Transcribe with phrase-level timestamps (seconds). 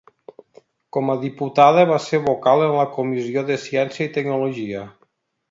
[0.95, 4.83] Com a diputada va ser vocal en la comissió de Ciència i Tecnologia.